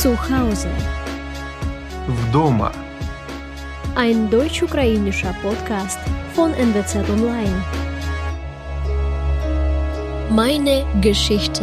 Zu 0.00 0.16
Hause. 0.16 0.68
Вдома. 2.06 2.72
Ein 3.94 4.30
deutsch-ukrainischer 4.30 5.34
Podcast 5.42 5.98
von 6.34 6.52
NWZ 6.52 6.96
Online. 7.10 7.64
Meine 10.30 10.84
Geschichte. 11.00 11.62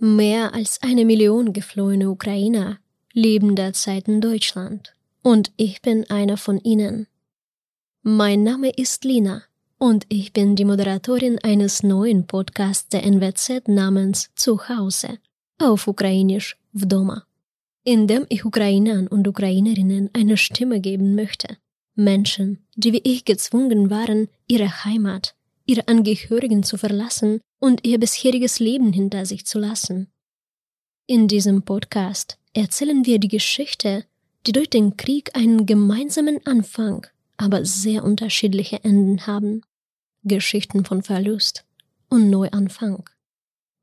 Mehr 0.00 0.54
als 0.54 0.80
eine 0.82 1.04
Million 1.04 1.52
geflohene 1.52 2.10
Ukrainer 2.10 2.78
leben 3.12 3.56
derzeit 3.56 4.08
in 4.08 4.20
Deutschland. 4.20 4.94
Und 5.22 5.52
ich 5.56 5.82
bin 5.82 6.08
einer 6.10 6.36
von 6.36 6.58
ihnen. 6.58 7.06
Mein 8.02 8.42
Name 8.44 8.70
ist 8.70 9.04
Lina 9.04 9.42
und 9.81 10.05
ich 10.09 10.31
bin 10.31 10.55
die 10.55 10.63
Moderatorin 10.63 11.39
eines 11.39 11.81
neuen 11.81 12.27
Podcasts 12.27 12.87
der 12.89 13.03
NWZ 13.03 13.67
namens 13.67 14.29
Zuhause, 14.35 15.17
auf 15.57 15.87
Ukrainisch 15.87 16.55
Vdoma, 16.71 17.25
in 17.83 18.05
dem 18.05 18.27
ich 18.29 18.45
Ukrainern 18.45 19.07
und 19.07 19.27
Ukrainerinnen 19.27 20.11
eine 20.13 20.37
Stimme 20.37 20.81
geben 20.81 21.15
möchte. 21.15 21.57
Menschen, 21.95 22.59
die 22.75 22.93
wie 22.93 23.01
ich 23.03 23.25
gezwungen 23.25 23.89
waren, 23.89 24.27
ihre 24.47 24.85
Heimat, 24.85 25.33
ihre 25.65 25.87
Angehörigen 25.87 26.61
zu 26.61 26.77
verlassen 26.77 27.41
und 27.59 27.83
ihr 27.83 27.99
bisheriges 27.99 28.59
Leben 28.59 28.93
hinter 28.93 29.25
sich 29.25 29.47
zu 29.47 29.57
lassen. 29.57 30.11
In 31.07 31.27
diesem 31.27 31.63
Podcast 31.63 32.37
erzählen 32.53 33.03
wir 33.07 33.17
die 33.17 33.29
Geschichte, 33.29 34.05
die 34.45 34.51
durch 34.51 34.69
den 34.69 34.95
Krieg 34.95 35.35
einen 35.35 35.65
gemeinsamen 35.65 36.39
Anfang 36.45 37.07
aber 37.41 37.65
sehr 37.65 38.03
unterschiedliche 38.03 38.83
Enden 38.83 39.25
haben. 39.25 39.63
Geschichten 40.23 40.85
von 40.85 41.01
Verlust 41.01 41.65
und 42.09 42.29
Neuanfang. 42.29 43.03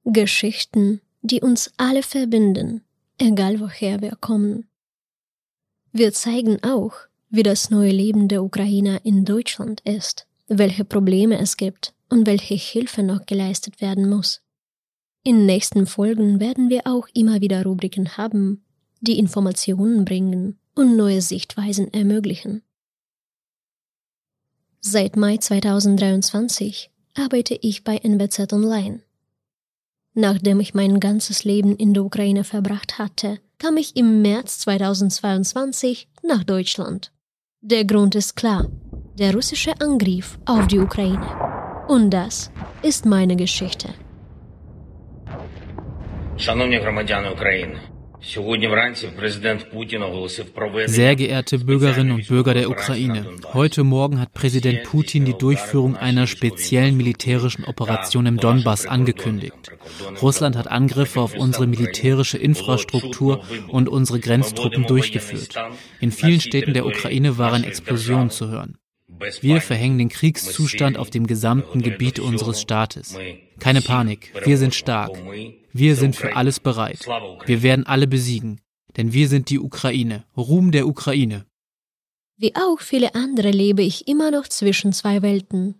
Geschichten, 0.04 1.00
die 1.20 1.40
uns 1.40 1.72
alle 1.76 2.02
verbinden, 2.02 2.82
egal 3.18 3.58
woher 3.58 4.00
wir 4.00 4.16
kommen. 4.20 4.68
Wir 5.92 6.12
zeigen 6.12 6.62
auch, 6.62 6.94
wie 7.28 7.42
das 7.42 7.70
neue 7.70 7.90
Leben 7.90 8.28
der 8.28 8.44
Ukrainer 8.44 9.04
in 9.04 9.24
Deutschland 9.24 9.80
ist, 9.80 10.26
welche 10.46 10.84
Probleme 10.84 11.38
es 11.38 11.56
gibt 11.56 11.92
und 12.08 12.26
welche 12.26 12.54
Hilfe 12.54 13.02
noch 13.02 13.26
geleistet 13.26 13.80
werden 13.80 14.08
muss. 14.08 14.40
In 15.24 15.44
nächsten 15.44 15.86
Folgen 15.86 16.38
werden 16.38 16.70
wir 16.70 16.86
auch 16.86 17.08
immer 17.14 17.40
wieder 17.40 17.64
Rubriken 17.64 18.16
haben, 18.16 18.64
die 19.00 19.18
Informationen 19.18 20.04
bringen 20.04 20.58
und 20.76 20.96
neue 20.96 21.20
Sichtweisen 21.20 21.92
ermöglichen. 21.92 22.62
Seit 24.81 25.15
Mai 25.15 25.37
2023 25.37 26.91
arbeite 27.17 27.55
ich 27.61 27.83
bei 27.83 27.97
NWZ 27.97 28.53
Online. 28.53 28.99
Nachdem 30.13 30.59
ich 30.59 30.73
mein 30.73 30.99
ganzes 30.99 31.43
Leben 31.43 31.75
in 31.75 31.93
der 31.93 32.03
Ukraine 32.03 32.43
verbracht 32.43 32.99
hatte, 32.99 33.39
kam 33.57 33.77
ich 33.77 33.95
im 33.95 34.21
März 34.21 34.59
2022 34.59 36.07
nach 36.21 36.43
Deutschland. 36.43 37.11
Der 37.61 37.85
Grund 37.85 38.13
ist 38.15 38.35
klar, 38.35 38.67
der 39.17 39.33
russische 39.33 39.73
Angriff 39.79 40.37
auf 40.45 40.67
die 40.67 40.79
Ukraine. 40.79 41.27
Und 41.87 42.09
das 42.11 42.51
ist 42.81 43.05
meine 43.05 43.35
Geschichte. 43.35 43.89
Шановні 46.37 46.77
громадяни 46.79 47.29
України, 47.29 47.79
sehr 50.86 51.16
geehrte 51.16 51.58
Bürgerinnen 51.58 52.12
und 52.12 52.26
Bürger 52.28 52.54
der 52.54 52.68
Ukraine, 52.68 53.26
heute 53.52 53.84
Morgen 53.84 54.20
hat 54.20 54.34
Präsident 54.34 54.82
Putin 54.82 55.24
die 55.24 55.38
Durchführung 55.38 55.96
einer 55.96 56.26
speziellen 56.26 56.96
militärischen 56.96 57.64
Operation 57.64 58.26
im 58.26 58.38
Donbass 58.38 58.86
angekündigt. 58.86 59.54
Russland 60.20 60.56
hat 60.56 60.68
Angriffe 60.68 61.20
auf 61.20 61.34
unsere 61.34 61.68
militärische 61.68 62.38
Infrastruktur 62.38 63.44
und 63.68 63.88
unsere 63.88 64.18
Grenztruppen 64.18 64.84
durchgeführt. 64.86 65.54
In 66.00 66.10
vielen 66.10 66.40
Städten 66.40 66.74
der 66.74 66.86
Ukraine 66.86 67.38
waren 67.38 67.62
Explosionen 67.62 68.30
zu 68.30 68.48
hören. 68.48 68.78
Wir 69.40 69.60
verhängen 69.60 69.98
den 69.98 70.08
Kriegszustand 70.08 70.96
auf 70.96 71.10
dem 71.10 71.26
gesamten 71.26 71.82
Gebiet 71.82 72.18
unseres 72.18 72.60
Staates. 72.60 73.16
Keine 73.58 73.82
Panik, 73.82 74.32
wir 74.44 74.58
sind 74.58 74.74
stark. 74.74 75.18
Wir 75.72 75.96
sind 75.96 76.16
für 76.16 76.36
alles 76.36 76.60
bereit. 76.60 77.06
Wir 77.46 77.62
werden 77.62 77.86
alle 77.86 78.06
besiegen, 78.06 78.60
denn 78.96 79.12
wir 79.12 79.28
sind 79.28 79.50
die 79.50 79.58
Ukraine. 79.58 80.24
Ruhm 80.36 80.72
der 80.72 80.86
Ukraine. 80.86 81.46
Wie 82.36 82.54
auch 82.54 82.80
viele 82.80 83.14
andere 83.14 83.50
lebe 83.50 83.82
ich 83.82 84.06
immer 84.06 84.30
noch 84.30 84.46
zwischen 84.46 84.92
zwei 84.92 85.22
Welten. 85.22 85.74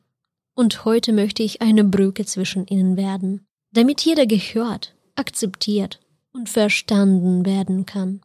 Und 0.54 0.84
heute 0.84 1.12
möchte 1.12 1.44
ich 1.44 1.62
eine 1.62 1.84
Brücke 1.84 2.24
zwischen 2.24 2.66
ihnen 2.66 2.96
werden, 2.96 3.46
damit 3.72 4.00
jeder 4.00 4.26
gehört, 4.26 4.96
akzeptiert 5.14 6.00
und 6.32 6.48
verstanden 6.48 7.46
werden 7.46 7.86
kann. 7.86 8.22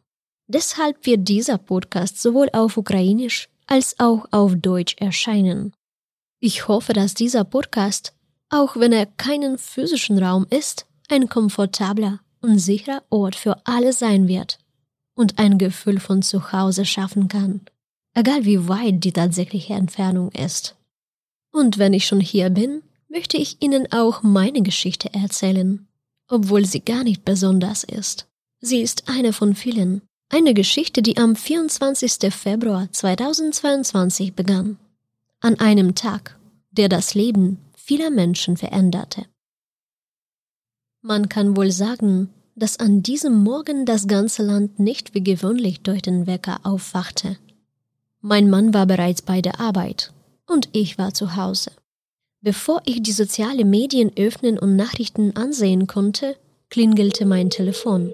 Deshalb 0.48 1.06
wird 1.06 1.28
dieser 1.28 1.58
Podcast 1.58 2.20
sowohl 2.20 2.48
auf 2.52 2.76
Ukrainisch 2.76 3.48
als 3.66 3.98
auch 3.98 4.26
auf 4.30 4.54
Deutsch 4.56 4.96
erscheinen. 4.98 5.72
Ich 6.40 6.68
hoffe, 6.68 6.92
dass 6.92 7.14
dieser 7.14 7.44
Podcast, 7.44 8.14
auch 8.50 8.76
wenn 8.76 8.92
er 8.92 9.06
keinen 9.06 9.58
physischen 9.58 10.18
Raum 10.18 10.46
ist, 10.50 10.86
ein 11.08 11.28
komfortabler 11.28 12.20
und 12.40 12.58
sicherer 12.58 13.02
Ort 13.10 13.36
für 13.36 13.66
alle 13.66 13.92
sein 13.92 14.28
wird 14.28 14.58
und 15.14 15.38
ein 15.38 15.58
Gefühl 15.58 16.00
von 16.00 16.22
Zuhause 16.22 16.84
schaffen 16.84 17.28
kann, 17.28 17.62
egal 18.14 18.44
wie 18.44 18.68
weit 18.68 19.04
die 19.04 19.12
tatsächliche 19.12 19.74
Entfernung 19.74 20.30
ist. 20.32 20.76
Und 21.52 21.78
wenn 21.78 21.92
ich 21.92 22.06
schon 22.06 22.20
hier 22.20 22.50
bin, 22.50 22.82
möchte 23.08 23.36
ich 23.36 23.62
Ihnen 23.62 23.90
auch 23.92 24.22
meine 24.22 24.62
Geschichte 24.62 25.12
erzählen, 25.14 25.86
obwohl 26.28 26.64
sie 26.64 26.80
gar 26.80 27.04
nicht 27.04 27.24
besonders 27.24 27.84
ist. 27.84 28.26
Sie 28.60 28.80
ist 28.80 29.08
eine 29.08 29.32
von 29.32 29.54
vielen, 29.54 30.02
eine 30.34 30.52
Geschichte, 30.52 31.00
die 31.00 31.16
am 31.16 31.36
24. 31.36 32.34
Februar 32.34 32.88
2022 32.90 34.34
begann. 34.34 34.78
An 35.38 35.60
einem 35.60 35.94
Tag, 35.94 36.36
der 36.72 36.88
das 36.88 37.14
Leben 37.14 37.58
vieler 37.76 38.10
Menschen 38.10 38.56
veränderte. 38.56 39.26
Man 41.02 41.28
kann 41.28 41.56
wohl 41.56 41.70
sagen, 41.70 42.30
dass 42.56 42.80
an 42.80 43.00
diesem 43.00 43.44
Morgen 43.44 43.86
das 43.86 44.08
ganze 44.08 44.42
Land 44.42 44.80
nicht 44.80 45.14
wie 45.14 45.22
gewöhnlich 45.22 45.82
durch 45.82 46.02
den 46.02 46.26
Wecker 46.26 46.58
aufwachte. 46.64 47.36
Mein 48.20 48.50
Mann 48.50 48.74
war 48.74 48.86
bereits 48.86 49.22
bei 49.22 49.40
der 49.40 49.60
Arbeit 49.60 50.12
und 50.48 50.68
ich 50.72 50.98
war 50.98 51.14
zu 51.14 51.36
Hause. 51.36 51.70
Bevor 52.40 52.82
ich 52.86 53.04
die 53.04 53.12
sozialen 53.12 53.70
Medien 53.70 54.10
öffnen 54.16 54.58
und 54.58 54.74
Nachrichten 54.74 55.36
ansehen 55.36 55.86
konnte, 55.86 56.34
klingelte 56.70 57.24
mein 57.24 57.50
Telefon. 57.50 58.12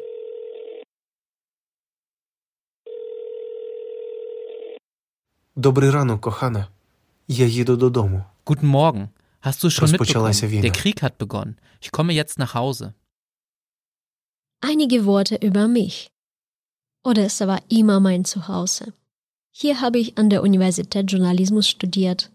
Добрий 5.55 5.89
ранок, 5.89 6.21
кохана. 6.21 6.67
Я 7.27 7.45
їду 7.45 7.75
додому. 7.77 8.23
Guten 8.45 8.65
Morgen. 8.65 9.07
Hast 9.41 9.63
du 9.63 9.69
schon 9.69 9.89
Rozpoczęła 9.91 10.33
się 10.33 10.47
mitbekommen? 10.47 10.51
wojna. 10.51 10.61
Der 10.61 10.71
Krieg 10.81 11.01
hat 11.01 11.17
begonnen. 11.17 11.55
Ich 11.81 11.91
komme 11.91 12.13
jetzt 12.13 12.37
nach 12.39 12.53
Hause. 12.53 12.93
Einige 14.61 15.05
Worte 15.05 15.35
über 15.47 15.67
mich. 15.67 16.09
Odessa 17.03 17.45
war 17.47 17.61
immer 17.69 17.99
mein 17.99 18.25
Zuhause. 18.25 18.93
Hier 19.51 19.79
habe 19.81 19.99
ich 19.99 20.17
an 20.17 20.29
der 20.29 20.41
Universität 20.43 21.11
Journalismus 21.11 21.67
studiert. 21.67 22.31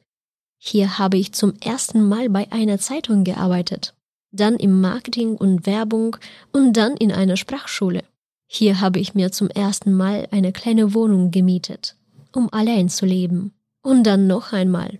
Hier 0.59 0.99
habe 0.99 1.17
ich 1.19 1.33
zum 1.33 1.53
ersten 1.61 2.01
Mal 2.09 2.29
bei 2.29 2.51
einer 2.53 2.79
Zeitung 2.79 3.25
gearbeitet, 3.25 3.95
dann 4.31 4.57
im 4.57 4.81
Marketing 4.81 5.31
und 5.37 5.67
Werbung 5.67 6.17
und 6.53 6.77
dann 6.77 6.97
in 6.97 7.11
einer 7.13 7.37
Sprachschule. 7.37 8.05
Hier 8.47 8.81
habe 8.81 8.99
ich 9.01 9.15
mir 9.15 9.33
zum 9.33 9.49
ersten 9.49 9.93
Mal 9.93 10.29
eine 10.31 10.53
kleine 10.53 10.95
Wohnung 10.95 11.31
gemietet, 11.31 11.97
um 12.36 12.52
allein 12.52 12.90
zu 12.90 13.06
leben. 13.06 13.54
Und 13.82 14.04
dann 14.04 14.28
noch 14.28 14.52
einmal. 14.52 15.00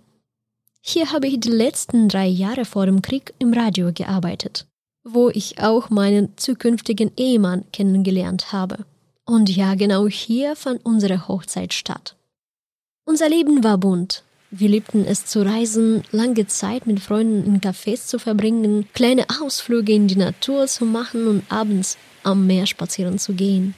Hier 0.80 1.10
habe 1.10 1.26
ich 1.26 1.40
die 1.40 1.50
letzten 1.50 2.08
drei 2.08 2.26
Jahre 2.26 2.64
vor 2.64 2.86
dem 2.86 3.02
Krieg 3.02 3.34
im 3.40 3.52
Radio 3.52 3.90
gearbeitet, 3.92 4.66
wo 5.02 5.28
ich 5.30 5.60
auch 5.60 5.90
meinen 5.90 6.36
zukünftigen 6.36 7.10
Ehemann 7.16 7.64
kennengelernt 7.72 8.52
habe. 8.52 8.86
Und 9.24 9.50
ja, 9.50 9.74
genau 9.74 10.06
hier 10.06 10.54
fand 10.54 10.84
unsere 10.84 11.26
Hochzeit 11.26 11.74
statt. 11.74 12.14
Unser 13.04 13.28
Leben 13.28 13.64
war 13.64 13.78
bunt. 13.78 14.22
Wir 14.52 14.68
liebten 14.68 15.04
es 15.04 15.26
zu 15.26 15.44
reisen, 15.44 16.04
lange 16.12 16.46
Zeit 16.46 16.86
mit 16.86 17.00
Freunden 17.00 17.44
in 17.44 17.60
Cafés 17.60 18.06
zu 18.06 18.20
verbringen, 18.20 18.86
kleine 18.94 19.26
Ausflüge 19.42 19.92
in 19.92 20.06
die 20.06 20.16
Natur 20.16 20.68
zu 20.68 20.84
machen 20.84 21.26
und 21.26 21.42
abends 21.50 21.98
am 22.22 22.46
Meer 22.46 22.66
spazieren 22.66 23.18
zu 23.18 23.34
gehen. 23.34 23.74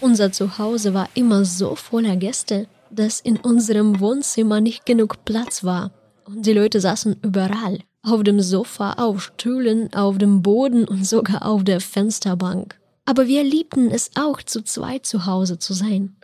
Unser 0.00 0.32
Zuhause 0.32 0.92
war 0.92 1.08
immer 1.14 1.46
so 1.46 1.74
voller 1.76 2.16
Gäste, 2.16 2.66
dass 2.92 3.20
in 3.20 3.36
unserem 3.38 4.00
Wohnzimmer 4.00 4.60
nicht 4.60 4.86
genug 4.86 5.24
Platz 5.24 5.64
war. 5.64 5.92
Und 6.24 6.46
die 6.46 6.52
Leute 6.52 6.80
saßen 6.80 7.16
überall. 7.22 7.80
Auf 8.02 8.22
dem 8.22 8.40
Sofa, 8.40 8.94
auf 8.94 9.22
Stühlen, 9.22 9.92
auf 9.94 10.18
dem 10.18 10.42
Boden 10.42 10.86
und 10.86 11.06
sogar 11.06 11.46
auf 11.46 11.64
der 11.64 11.80
Fensterbank. 11.80 12.78
Aber 13.04 13.26
wir 13.26 13.44
liebten 13.44 13.90
es 13.90 14.10
auch, 14.16 14.42
zu 14.42 14.62
zweit 14.62 15.06
zu 15.06 15.26
Hause 15.26 15.58
zu 15.58 15.72
sein. 15.72 16.16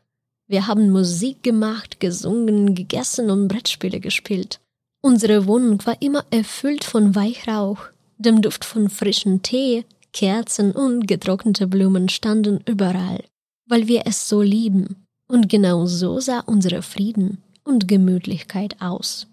Wir 0.47 0.67
haben 0.67 0.91
Musik 0.91 1.43
gemacht, 1.43 2.00
gesungen, 2.00 2.75
gegessen 2.75 3.31
und 3.31 3.49
Brettspiele 3.49 4.00
gespielt. 4.00 4.61
Unsere 5.00 5.47
Wohnung 5.47 5.85
war 5.87 6.00
immer 6.00 6.25
erfüllt 6.31 6.85
von 6.85 7.15
Weichrauch, 7.15 7.79
dem 8.17 8.43
Duft 8.43 8.65
von 8.65 8.88
frischem 8.88 9.43
Tee, 9.43 9.85
Kerzen 10.12 10.73
und 10.73 11.06
getrocknete 11.06 11.67
Blumen 11.67 12.09
standen 12.09 12.61
überall, 12.67 13.23
weil 13.67 13.87
wir 13.87 14.03
es 14.06 14.29
so 14.29 14.43
lieben. 14.43 15.07
Und 15.29 15.49
genau 15.49 15.87
so 15.87 16.21
sah 16.21 16.41
unsere 16.41 16.83
Frieden 16.83 17.43
und 17.65 17.87
Gemütlichkeit 17.87 18.77
aus. 18.81 19.27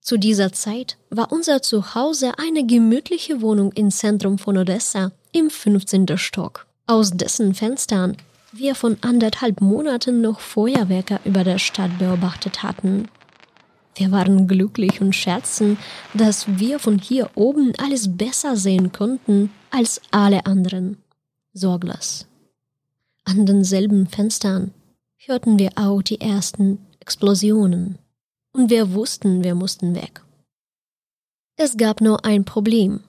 Zu 0.00 0.18
dieser 0.18 0.52
Zeit 0.52 0.98
war 1.10 1.32
unser 1.32 1.62
Zuhause 1.62 2.38
eine 2.38 2.64
gemütliche 2.64 3.40
Wohnung 3.40 3.72
im 3.72 3.90
Zentrum 3.90 4.38
von 4.38 4.56
Odessa 4.56 5.12
im 5.32 5.50
15. 5.50 6.16
Stock, 6.16 6.66
aus 6.86 7.10
dessen 7.10 7.54
Fenstern 7.54 8.16
wir 8.52 8.74
von 8.74 8.98
anderthalb 9.00 9.60
Monaten 9.60 10.20
noch 10.20 10.38
Feuerwerker 10.38 11.20
über 11.24 11.42
der 11.42 11.58
Stadt 11.58 11.98
beobachtet 11.98 12.62
hatten. 12.62 13.08
Wir 13.96 14.12
waren 14.12 14.46
glücklich 14.46 15.00
und 15.00 15.14
scherzten, 15.14 15.76
dass 16.12 16.58
wir 16.58 16.78
von 16.78 16.98
hier 16.98 17.30
oben 17.34 17.72
alles 17.78 18.16
besser 18.16 18.56
sehen 18.56 18.92
konnten 18.92 19.50
als 19.70 20.00
alle 20.10 20.46
anderen. 20.46 20.98
Sorglos. 21.52 22.26
An 23.24 23.46
denselben 23.46 24.06
Fenstern 24.06 24.72
hörten 25.16 25.58
wir 25.58 25.72
auch 25.76 26.02
die 26.02 26.20
ersten 26.20 26.78
Explosionen. 27.00 27.98
Und 28.52 28.70
wir 28.70 28.92
wussten, 28.92 29.42
wir 29.42 29.54
mussten 29.54 29.94
weg. 29.94 30.22
Es 31.56 31.76
gab 31.76 32.00
nur 32.00 32.24
ein 32.24 32.44
Problem. 32.44 33.00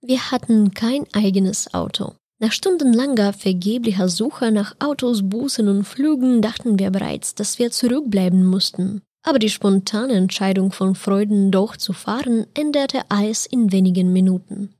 Wir 0.00 0.30
hatten 0.30 0.74
kein 0.74 1.06
eigenes 1.12 1.72
Auto. 1.72 2.14
Nach 2.38 2.52
stundenlanger 2.52 3.32
vergeblicher 3.32 4.08
Suche 4.08 4.50
nach 4.50 4.74
Autos, 4.80 5.22
Bussen 5.22 5.68
und 5.68 5.84
Flügen 5.84 6.42
dachten 6.42 6.78
wir 6.78 6.90
bereits, 6.90 7.34
dass 7.34 7.58
wir 7.58 7.70
zurückbleiben 7.70 8.44
mussten. 8.44 9.00
Aber 9.22 9.38
die 9.38 9.48
spontane 9.48 10.14
Entscheidung 10.14 10.72
von 10.72 10.96
Freuden 10.96 11.52
doch 11.52 11.76
zu 11.76 11.92
fahren 11.92 12.46
änderte 12.54 13.02
alles 13.08 13.46
in 13.46 13.70
wenigen 13.70 14.12
Minuten. 14.12 14.74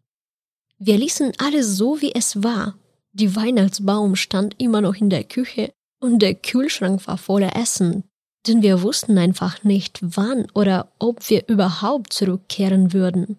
Wir 0.78 0.98
ließen 0.98 1.32
alles 1.38 1.76
so, 1.76 2.00
wie 2.00 2.12
es 2.12 2.42
war. 2.42 2.74
Die 3.14 3.36
Weihnachtsbaum 3.36 4.16
stand 4.16 4.54
immer 4.58 4.80
noch 4.80 4.94
in 4.94 5.10
der 5.10 5.24
Küche 5.24 5.72
und 6.00 6.20
der 6.20 6.34
Kühlschrank 6.34 7.06
war 7.06 7.18
voller 7.18 7.54
Essen, 7.56 8.04
denn 8.46 8.62
wir 8.62 8.82
wussten 8.82 9.18
einfach 9.18 9.62
nicht, 9.64 9.98
wann 10.02 10.46
oder 10.54 10.92
ob 10.98 11.28
wir 11.28 11.46
überhaupt 11.48 12.12
zurückkehren 12.12 12.92
würden. 12.92 13.38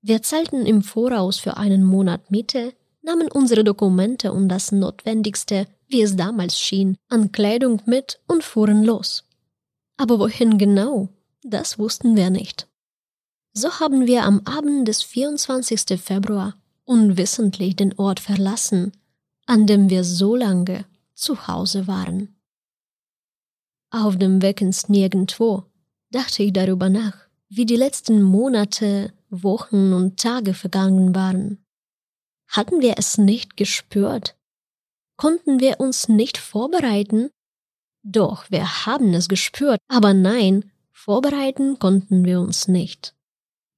Wir 0.00 0.22
zahlten 0.22 0.64
im 0.64 0.82
Voraus 0.82 1.38
für 1.38 1.56
einen 1.56 1.84
Monat 1.84 2.30
Miete, 2.30 2.72
nahmen 3.02 3.30
unsere 3.30 3.62
Dokumente 3.62 4.32
und 4.32 4.48
das 4.48 4.72
Notwendigste, 4.72 5.66
wie 5.86 6.02
es 6.02 6.16
damals 6.16 6.58
schien, 6.58 6.96
an 7.08 7.30
Kleidung 7.30 7.82
mit 7.84 8.20
und 8.26 8.42
fuhren 8.42 8.84
los. 8.84 9.24
Aber 9.98 10.18
wohin 10.18 10.56
genau, 10.56 11.08
das 11.42 11.78
wussten 11.78 12.16
wir 12.16 12.30
nicht. 12.30 12.68
So 13.52 13.80
haben 13.80 14.06
wir 14.06 14.24
am 14.24 14.42
Abend 14.44 14.88
des 14.88 15.02
24. 15.02 16.00
Februar 16.00 16.54
unwissentlich 16.88 17.76
den 17.76 17.98
Ort 17.98 18.20
verlassen, 18.20 18.92
an 19.46 19.66
dem 19.66 19.90
wir 19.90 20.04
so 20.04 20.36
lange 20.36 20.84
zu 21.14 21.46
Hause 21.46 21.86
waren. 21.86 22.36
Auf 23.90 24.16
dem 24.16 24.42
Weg 24.42 24.60
ins 24.60 24.88
Nirgendwo 24.88 25.64
dachte 26.10 26.42
ich 26.42 26.52
darüber 26.52 26.88
nach, 26.88 27.16
wie 27.48 27.66
die 27.66 27.76
letzten 27.76 28.22
Monate, 28.22 29.12
Wochen 29.30 29.92
und 29.92 30.18
Tage 30.18 30.54
vergangen 30.54 31.14
waren. 31.14 31.64
Hatten 32.48 32.80
wir 32.80 32.94
es 32.96 33.18
nicht 33.18 33.56
gespürt? 33.56 34.36
Konnten 35.16 35.60
wir 35.60 35.80
uns 35.80 36.08
nicht 36.08 36.38
vorbereiten 36.38 37.30
doch, 38.10 38.50
wir 38.50 38.86
haben 38.86 39.12
es 39.12 39.28
gespürt, 39.28 39.80
aber 39.88 40.14
nein, 40.14 40.70
vorbereiten 40.92 41.78
konnten 41.78 42.24
wir 42.24 42.40
uns 42.40 42.68
nicht. 42.68 43.14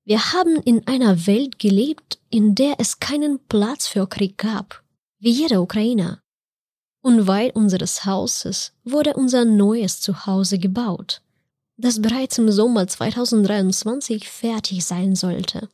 Wir 0.04 0.32
haben 0.32 0.56
in 0.56 0.86
einer 0.86 1.26
Welt 1.26 1.58
gelebt, 1.58 2.18
in 2.30 2.54
der 2.54 2.76
es 2.78 3.00
keinen 3.00 3.38
Platz 3.48 3.86
für 3.86 4.08
Krieg 4.08 4.38
gab, 4.38 4.82
wie 5.18 5.30
jeder 5.30 5.60
Ukrainer. 5.60 6.22
Und 7.02 7.26
weil 7.26 7.50
unseres 7.50 8.04
Hauses 8.04 8.72
wurde 8.84 9.14
unser 9.14 9.44
neues 9.44 10.00
Zuhause 10.00 10.58
gebaut, 10.58 11.22
das 11.76 12.00
bereits 12.00 12.38
im 12.38 12.50
Sommer 12.50 12.86
2023 12.86 14.28
fertig 14.28 14.84
sein 14.84 15.14
sollte. 15.14 15.68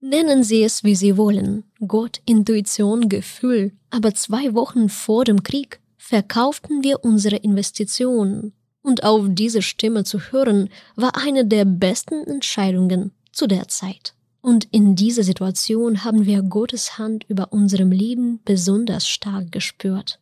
Nennen 0.00 0.42
Sie 0.42 0.62
es, 0.62 0.82
wie 0.82 0.94
Sie 0.94 1.18
wollen, 1.18 1.64
Gott, 1.86 2.20
Intuition, 2.24 3.08
Gefühl, 3.10 3.72
aber 3.90 4.14
zwei 4.14 4.54
Wochen 4.54 4.88
vor 4.88 5.24
dem 5.24 5.42
Krieg 5.42 5.80
verkauften 5.98 6.82
wir 6.82 7.04
unsere 7.04 7.36
Investitionen. 7.36 8.54
Und 8.82 9.04
auf 9.04 9.26
diese 9.28 9.60
Stimme 9.60 10.04
zu 10.04 10.18
hören, 10.18 10.70
war 10.96 11.16
eine 11.16 11.44
der 11.44 11.66
besten 11.66 12.24
Entscheidungen 12.26 13.12
zu 13.32 13.46
der 13.46 13.68
Zeit. 13.68 14.14
Und 14.42 14.64
in 14.70 14.96
dieser 14.96 15.22
Situation 15.22 16.04
haben 16.04 16.24
wir 16.24 16.42
Gottes 16.42 16.98
Hand 16.98 17.24
über 17.28 17.52
unserem 17.52 17.92
Leben 17.92 18.40
besonders 18.44 19.06
stark 19.06 19.52
gespürt. 19.52 20.18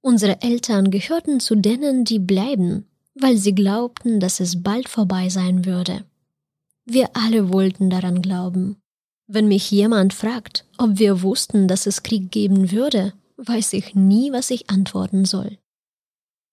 Unsere 0.00 0.40
Eltern 0.42 0.90
gehörten 0.90 1.38
zu 1.38 1.54
denen, 1.54 2.04
die 2.04 2.18
bleiben, 2.18 2.86
weil 3.14 3.36
sie 3.36 3.54
glaubten, 3.54 4.18
dass 4.18 4.40
es 4.40 4.62
bald 4.62 4.88
vorbei 4.88 5.28
sein 5.28 5.64
würde. 5.64 6.04
Wir 6.84 7.10
alle 7.14 7.52
wollten 7.52 7.90
daran 7.90 8.22
glauben. 8.22 8.76
Wenn 9.28 9.46
mich 9.46 9.70
jemand 9.70 10.12
fragt, 10.12 10.64
ob 10.78 10.98
wir 10.98 11.22
wussten, 11.22 11.68
dass 11.68 11.86
es 11.86 12.02
Krieg 12.02 12.32
geben 12.32 12.72
würde, 12.72 13.12
weiß 13.36 13.74
ich 13.74 13.94
nie, 13.94 14.32
was 14.32 14.50
ich 14.50 14.70
antworten 14.70 15.24
soll. 15.24 15.58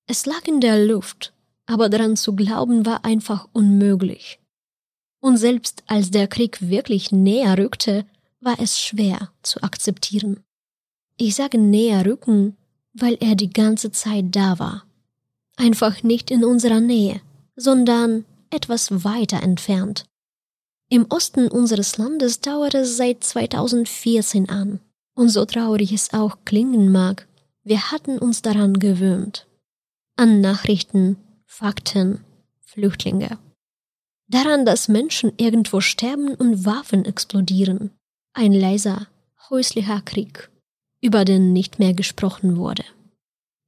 Es 0.06 0.26
lag 0.26 0.48
in 0.48 0.62
der 0.62 0.86
Luft, 0.86 1.34
aber 1.66 1.90
daran 1.90 2.16
zu 2.16 2.36
glauben 2.36 2.86
war 2.86 3.06
einfach 3.06 3.48
unmöglich. 3.54 4.40
Und 5.22 5.38
selbst 5.38 5.84
als 5.88 6.12
der 6.12 6.28
Krieg 6.28 6.70
wirklich 6.70 7.12
näher 7.12 7.58
rückte, 7.58 8.06
war 8.40 8.60
es 8.60 8.80
schwer 8.80 9.32
zu 9.44 9.62
akzeptieren. 9.62 10.44
Ich 11.18 11.36
sage 11.36 11.58
näher 11.58 12.06
rücken, 12.06 12.56
weil 12.94 13.18
er 13.20 13.36
die 13.36 13.50
ganze 13.50 13.92
Zeit 13.92 14.26
da 14.30 14.60
war. 14.60 14.86
Einfach 15.58 16.04
nicht 16.04 16.32
in 16.32 16.46
unserer 16.46 16.80
Nähe, 16.80 17.22
sondern 17.56 18.26
etwas 18.50 19.04
weiter 19.04 19.44
entfernt. 19.44 20.06
Im 20.90 21.06
Osten 21.10 21.50
unseres 21.50 21.98
Landes 21.98 22.40
dauert 22.40 22.74
es 22.74 22.98
seit 22.98 23.24
2014 23.24 24.50
an. 24.50 24.80
Und 25.14 25.30
so 25.30 25.44
traurig 25.46 25.92
es 25.92 26.14
auch 26.14 26.38
klingen 26.46 26.92
mag, 26.92 27.28
wir 27.64 27.92
hatten 27.92 28.18
uns 28.18 28.42
daran 28.42 28.80
gewöhnt. 28.80 29.46
An 30.16 30.42
Nachrichten, 30.42 31.18
Fakten, 31.46 32.24
Flüchtlinge. 32.62 33.38
Daran, 34.30 34.64
dass 34.64 34.88
Menschen 34.88 35.34
irgendwo 35.38 35.82
sterben 35.82 36.36
und 36.36 36.64
Waffen 36.64 37.04
explodieren. 37.04 37.92
Ein 38.34 38.54
leiser, 38.54 39.08
häuslicher 39.50 40.02
Krieg, 40.02 40.52
über 41.02 41.26
den 41.26 41.52
nicht 41.52 41.80
mehr 41.80 41.94
gesprochen 41.94 42.56
wurde. 42.56 42.84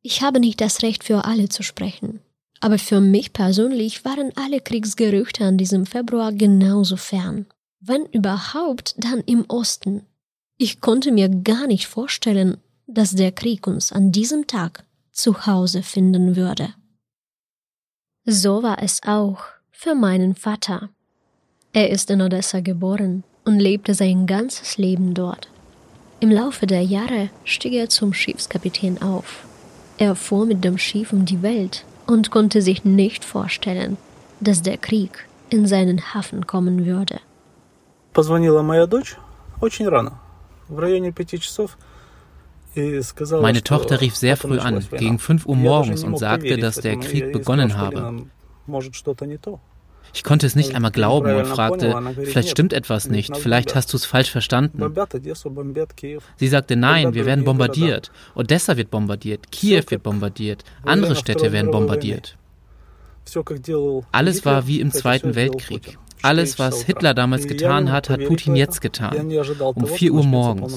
Ich 0.03 0.21
habe 0.21 0.39
nicht 0.39 0.61
das 0.61 0.83
Recht 0.83 1.03
für 1.03 1.25
alle 1.25 1.49
zu 1.49 1.63
sprechen, 1.63 2.19
aber 2.59 2.77
für 2.77 3.01
mich 3.01 3.33
persönlich 3.33 4.05
waren 4.05 4.31
alle 4.35 4.61
Kriegsgerüchte 4.61 5.45
an 5.45 5.57
diesem 5.57 5.87
Februar 5.87 6.31
genauso 6.31 6.95
fern. 6.95 7.47
Wenn 7.79 8.05
überhaupt, 8.05 8.93
dann 8.97 9.21
im 9.21 9.45
Osten, 9.47 10.05
ich 10.57 10.79
konnte 10.79 11.11
mir 11.11 11.27
gar 11.27 11.65
nicht 11.65 11.87
vorstellen, 11.87 12.57
dass 12.85 13.15
der 13.15 13.31
Krieg 13.31 13.65
uns 13.65 13.91
an 13.91 14.11
diesem 14.11 14.45
Tag 14.45 14.85
zu 15.11 15.47
Hause 15.47 15.81
finden 15.81 16.35
würde. 16.35 16.75
So 18.25 18.61
war 18.61 18.83
es 18.83 19.01
auch 19.03 19.39
für 19.83 19.95
meinen 19.95 20.35
Vater. 20.35 20.89
Er 21.73 21.89
ist 21.89 22.11
in 22.11 22.21
Odessa 22.21 22.59
geboren 22.59 23.23
und 23.45 23.57
lebte 23.57 23.95
sein 23.95 24.27
ganzes 24.27 24.77
Leben 24.77 25.15
dort. 25.15 25.49
Im 26.19 26.29
Laufe 26.29 26.67
der 26.67 26.83
Jahre 26.83 27.31
stieg 27.45 27.73
er 27.73 27.89
zum 27.89 28.13
Schiffskapitän 28.13 29.01
auf. 29.01 29.43
Er 29.97 30.13
fuhr 30.13 30.45
mit 30.45 30.63
dem 30.63 30.77
Schiff 30.77 31.11
um 31.11 31.25
die 31.25 31.41
Welt 31.41 31.83
und 32.05 32.29
konnte 32.29 32.61
sich 32.61 32.85
nicht 32.85 33.25
vorstellen, 33.25 33.97
dass 34.39 34.61
der 34.61 34.77
Krieg 34.77 35.27
in 35.49 35.65
seinen 35.65 36.13
Hafen 36.13 36.45
kommen 36.45 36.85
würde. 36.85 37.19
Meine 43.41 43.63
Tochter 43.63 43.99
rief 43.99 44.15
sehr 44.15 44.37
früh 44.37 44.59
an, 44.59 44.85
gegen 44.91 45.17
5 45.17 45.47
Uhr 45.47 45.55
morgens, 45.55 46.03
und 46.03 46.19
sagte, 46.19 46.57
dass 46.57 46.75
der 46.75 46.97
Krieg 46.97 47.33
begonnen 47.33 47.75
habe. 47.77 48.27
Ich 50.13 50.23
konnte 50.23 50.45
es 50.45 50.55
nicht 50.55 50.75
einmal 50.75 50.91
glauben. 50.91 51.33
Und 51.35 51.45
fragte, 51.47 51.95
vielleicht 52.23 52.49
stimmt 52.49 52.73
etwas 52.73 53.09
nicht, 53.09 53.37
vielleicht 53.37 53.75
hast 53.75 53.93
du 53.93 53.97
es 53.97 54.05
falsch 54.05 54.31
verstanden. 54.31 54.83
Sie 56.37 56.47
sagte, 56.47 56.75
nein, 56.75 57.13
wir 57.13 57.25
werden 57.25 57.45
bombardiert. 57.45 58.11
Odessa 58.35 58.77
wird 58.77 58.91
bombardiert, 58.91 59.51
Kiew 59.51 59.83
wird 59.89 60.03
bombardiert, 60.03 60.63
andere 60.83 61.15
Städte 61.15 61.51
werden 61.51 61.71
bombardiert. 61.71 62.37
Alles 64.11 64.45
war 64.45 64.67
wie 64.67 64.79
im 64.79 64.91
Zweiten 64.91 65.35
Weltkrieg. 65.35 65.97
Alles, 66.21 66.59
was 66.59 66.83
Hitler 66.83 67.13
damals 67.13 67.47
getan 67.47 67.91
hat, 67.91 68.09
hat 68.09 68.23
Putin 68.25 68.55
jetzt 68.55 68.81
getan. 68.81 69.31
Um 69.75 69.87
4 69.87 70.11
Uhr 70.11 70.23
morgens. 70.23 70.75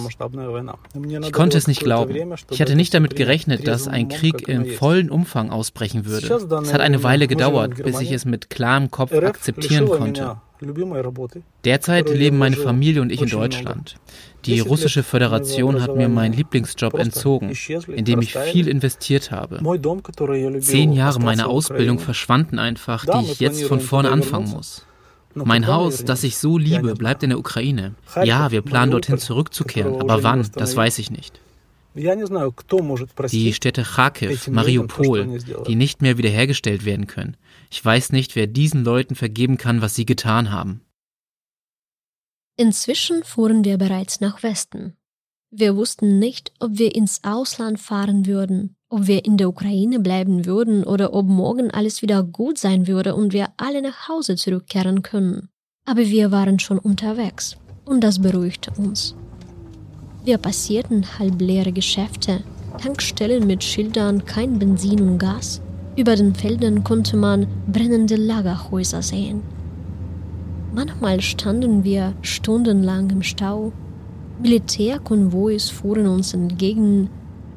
Ich 1.22 1.32
konnte 1.32 1.58
es 1.58 1.66
nicht 1.66 1.80
glauben. 1.80 2.34
Ich 2.50 2.60
hatte 2.60 2.76
nicht 2.76 2.94
damit 2.94 3.16
gerechnet, 3.16 3.66
dass 3.66 3.88
ein 3.88 4.08
Krieg 4.08 4.48
im 4.48 4.66
vollen 4.66 5.10
Umfang 5.10 5.50
ausbrechen 5.50 6.06
würde. 6.06 6.26
Es 6.62 6.72
hat 6.72 6.80
eine 6.80 7.02
Weile 7.02 7.26
gedauert, 7.26 7.82
bis 7.82 8.00
ich 8.00 8.12
es 8.12 8.24
mit 8.24 8.50
klarem 8.50 8.90
Kopf 8.90 9.12
akzeptieren 9.12 9.88
konnte. 9.88 10.36
Derzeit 11.64 12.08
leben 12.08 12.38
meine 12.38 12.56
Familie 12.56 13.02
und 13.02 13.10
ich 13.10 13.20
in 13.20 13.28
Deutschland. 13.28 13.96
Die 14.46 14.60
russische 14.60 15.02
Föderation 15.02 15.82
hat 15.82 15.96
mir 15.96 16.08
meinen 16.08 16.34
Lieblingsjob 16.34 16.94
entzogen, 16.94 17.52
in 17.88 18.04
dem 18.04 18.20
ich 18.20 18.34
viel 18.34 18.68
investiert 18.68 19.30
habe. 19.30 19.60
Zehn 20.60 20.92
Jahre 20.92 21.20
meiner 21.20 21.48
Ausbildung 21.48 21.98
verschwanden 21.98 22.58
einfach, 22.58 23.04
die 23.04 23.32
ich 23.32 23.40
jetzt 23.40 23.64
von 23.64 23.80
vorne 23.80 24.10
anfangen 24.10 24.50
muss. 24.50 24.86
Mein 25.34 25.66
Haus, 25.66 26.04
das 26.04 26.22
ich 26.24 26.38
so 26.38 26.58
liebe, 26.58 26.94
bleibt 26.94 27.22
in 27.22 27.30
der 27.30 27.38
Ukraine. 27.38 27.94
Ja, 28.22 28.50
wir 28.50 28.62
planen 28.62 28.92
dorthin 28.92 29.18
zurückzukehren, 29.18 30.00
aber 30.00 30.22
wann, 30.22 30.48
das 30.54 30.76
weiß 30.76 30.98
ich 30.98 31.10
nicht. 31.10 31.40
Die 31.94 33.52
Städte 33.54 33.82
Kharkiv, 33.84 34.48
Mariupol, 34.48 35.38
die 35.66 35.76
nicht 35.76 36.02
mehr 36.02 36.18
wiederhergestellt 36.18 36.84
werden 36.84 37.06
können. 37.06 37.36
Ich 37.70 37.84
weiß 37.84 38.10
nicht, 38.10 38.34
wer 38.34 38.48
diesen 38.48 38.84
Leuten 38.84 39.14
vergeben 39.14 39.58
kann, 39.58 39.80
was 39.80 39.94
sie 39.94 40.04
getan 40.04 40.50
haben. 40.50 40.80
Inzwischen 42.56 43.24
fuhren 43.24 43.64
wir 43.64 43.78
bereits 43.78 44.20
nach 44.20 44.42
Westen. 44.42 44.96
Wir 45.56 45.76
wussten 45.76 46.18
nicht, 46.18 46.50
ob 46.58 46.78
wir 46.78 46.96
ins 46.96 47.20
Ausland 47.22 47.78
fahren 47.78 48.26
würden, 48.26 48.74
ob 48.88 49.06
wir 49.06 49.24
in 49.24 49.36
der 49.36 49.48
Ukraine 49.48 50.00
bleiben 50.00 50.46
würden 50.46 50.82
oder 50.82 51.14
ob 51.14 51.26
morgen 51.26 51.70
alles 51.70 52.02
wieder 52.02 52.24
gut 52.24 52.58
sein 52.58 52.88
würde 52.88 53.14
und 53.14 53.32
wir 53.32 53.50
alle 53.56 53.80
nach 53.80 54.08
Hause 54.08 54.34
zurückkehren 54.34 55.02
können. 55.02 55.48
Aber 55.86 56.00
wir 56.00 56.32
waren 56.32 56.58
schon 56.58 56.80
unterwegs 56.80 57.56
und 57.84 58.02
das 58.02 58.20
beruhigte 58.20 58.72
uns. 58.76 59.14
Wir 60.24 60.38
passierten 60.38 61.20
halbleere 61.20 61.70
Geschäfte, 61.70 62.42
Tankstellen 62.78 63.46
mit 63.46 63.62
Schildern, 63.62 64.24
kein 64.24 64.58
Benzin 64.58 65.00
und 65.02 65.18
Gas. 65.18 65.62
Über 65.94 66.16
den 66.16 66.34
Feldern 66.34 66.82
konnte 66.82 67.16
man 67.16 67.46
brennende 67.68 68.16
Lagerhäuser 68.16 69.02
sehen. 69.02 69.42
Manchmal 70.74 71.20
standen 71.20 71.84
wir 71.84 72.12
stundenlang 72.22 73.08
im 73.10 73.22
Stau. 73.22 73.72
Militärkonvois 74.44 75.70
fuhren 75.70 76.06
uns 76.06 76.34
entgegen. 76.34 77.08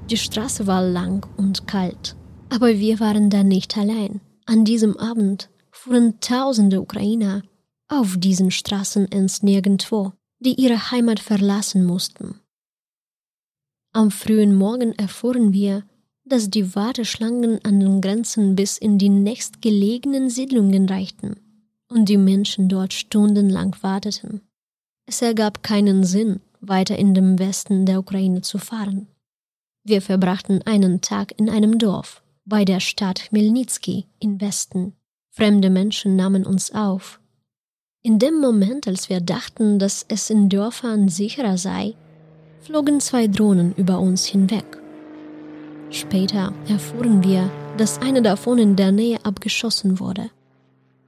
Die 0.09 0.15
Straße 0.15 0.67
war 0.67 0.81
lang 0.81 1.27
und 1.35 1.67
kalt. 1.67 2.15
Aber 2.47 2.79
wir 2.79 3.01
waren 3.01 3.29
da 3.29 3.43
nicht 3.43 3.77
allein. 3.77 4.21
An 4.45 4.63
diesem 4.63 4.95
Abend 4.95 5.49
fuhren 5.69 6.21
tausende 6.21 6.79
Ukrainer 6.79 7.41
auf 7.89 8.15
diesen 8.17 8.51
Straßen 8.51 9.05
ins 9.07 9.43
Nirgendwo, 9.43 10.13
die 10.39 10.53
ihre 10.53 10.89
Heimat 10.89 11.19
verlassen 11.19 11.85
mussten. 11.85 12.39
Am 13.91 14.09
frühen 14.09 14.55
Morgen 14.55 14.93
erfuhren 14.93 15.51
wir, 15.51 15.83
dass 16.23 16.49
die 16.49 16.73
Warteschlangen 16.73 17.59
an 17.65 17.81
den 17.81 17.99
Grenzen 17.99 18.55
bis 18.55 18.77
in 18.77 18.97
die 18.97 19.09
nächstgelegenen 19.09 20.29
Siedlungen 20.29 20.87
reichten 20.87 21.35
und 21.89 22.07
die 22.07 22.17
Menschen 22.17 22.69
dort 22.69 22.93
stundenlang 22.93 23.75
warteten. 23.81 24.39
Es 25.05 25.21
ergab 25.21 25.63
keinen 25.63 26.05
Sinn, 26.05 26.39
weiter 26.61 26.97
in 26.97 27.13
dem 27.13 27.39
Westen 27.39 27.85
der 27.85 27.99
Ukraine 27.99 28.41
zu 28.41 28.57
fahren. 28.57 29.07
Wir 29.83 30.01
verbrachten 30.01 30.61
einen 30.63 31.01
Tag 31.01 31.33
in 31.39 31.49
einem 31.49 31.77
Dorf 31.77 32.21
bei 32.45 32.65
der 32.65 32.79
Stadt 32.79 33.29
Chmelnitsky 33.29 34.05
im 34.19 34.41
Westen. 34.41 34.93
Fremde 35.31 35.69
Menschen 35.69 36.15
nahmen 36.15 36.45
uns 36.45 36.73
auf. 36.73 37.19
In 38.01 38.19
dem 38.19 38.39
Moment, 38.39 38.87
als 38.87 39.09
wir 39.09 39.21
dachten, 39.21 39.79
dass 39.79 40.05
es 40.07 40.29
in 40.29 40.49
Dörfern 40.49 41.09
sicherer 41.09 41.57
sei, 41.57 41.93
flogen 42.61 42.99
zwei 42.99 43.27
Drohnen 43.27 43.73
über 43.75 43.99
uns 43.99 44.25
hinweg. 44.25 44.65
Später 45.89 46.53
erfuhren 46.67 47.23
wir, 47.23 47.49
dass 47.77 48.01
eine 48.01 48.21
davon 48.21 48.57
in 48.57 48.75
der 48.75 48.91
Nähe 48.91 49.23
abgeschossen 49.23 49.99
wurde. 49.99 50.29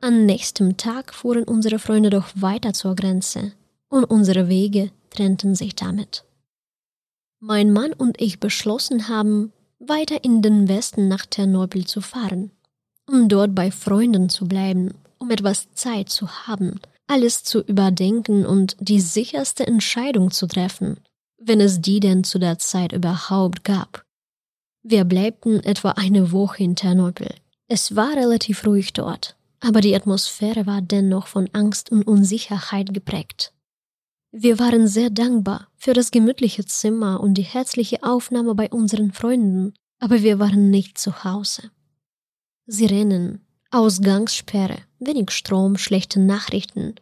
Am 0.02 0.26
nächsten 0.26 0.78
Tag 0.78 1.14
fuhren 1.14 1.44
unsere 1.44 1.80
Freunde 1.80 2.10
doch 2.10 2.28
weiter 2.36 2.74
zur 2.74 2.96
Grenze 2.96 3.54
und 3.90 4.06
unsere 4.06 4.48
Wege 4.48 4.92
trennten 5.10 5.56
sich 5.56 5.76
damit. 5.76 6.24
Mein 7.40 7.72
Mann 7.72 7.94
und 7.94 8.22
ich 8.22 8.40
beschlossen 8.40 9.08
haben, 9.08 9.52
weiter 9.80 10.24
in 10.24 10.42
den 10.42 10.68
Westen 10.68 11.08
nach 11.08 11.26
Ternopil 11.26 11.86
zu 11.88 12.02
fahren, 12.02 12.52
um 13.10 13.30
dort 13.30 13.56
bei 13.56 13.72
Freunden 13.72 14.30
zu 14.30 14.48
bleiben, 14.48 14.94
um 15.18 15.32
etwas 15.32 15.74
Zeit 15.74 16.10
zu 16.10 16.30
haben, 16.48 16.80
alles 17.08 17.44
zu 17.44 17.62
überdenken 17.62 18.46
und 18.46 18.76
die 18.80 19.00
sicherste 19.00 19.66
Entscheidung 19.66 20.32
zu 20.32 20.48
treffen, 20.48 21.00
wenn 21.38 21.62
es 21.62 21.82
die 21.82 22.00
denn 22.00 22.24
zu 22.24 22.40
der 22.40 22.60
Zeit 22.60 22.92
überhaupt 22.92 23.64
gab. 23.64 24.04
Wir 24.84 25.06
bleibten 25.06 25.64
etwa 25.64 25.92
eine 25.92 26.32
Woche 26.32 26.64
in 26.64 26.76
Ternopil. 26.76 27.34
Es 27.68 27.96
war 27.96 28.16
relativ 28.16 28.66
ruhig 28.66 28.94
dort 28.94 29.36
aber 29.60 29.82
die 29.82 29.96
Atmosphäre 29.96 30.66
war 30.66 30.82
dennoch 30.82 31.28
von 31.28 31.50
Angst 31.54 31.92
und 31.92 32.04
Unsicherheit 32.04 32.94
geprägt. 32.94 33.54
Wir 34.32 34.60
waren 34.60 34.88
sehr 34.88 35.10
dankbar 35.10 35.70
für 35.76 35.94
das 35.94 36.12
gemütliche 36.12 36.64
Zimmer 36.64 37.20
und 37.20 37.34
die 37.34 37.44
herzliche 37.44 38.04
Aufnahme 38.04 38.54
bei 38.54 38.70
unseren 38.70 39.12
Freunden, 39.12 39.74
aber 40.00 40.22
wir 40.22 40.38
waren 40.38 40.70
nicht 40.70 41.00
zu 41.00 41.24
Hause. 41.24 41.72
Sirenen, 42.68 43.42
Ausgangssperre, 43.72 44.78
wenig 45.00 45.32
Strom, 45.32 45.78
schlechte 45.78 46.20
Nachrichten. 46.20 46.96